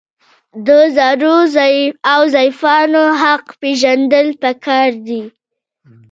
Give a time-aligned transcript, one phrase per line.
[0.67, 1.35] د زړو
[2.11, 5.21] او ضعیفانو حق پیژندل پکار دي.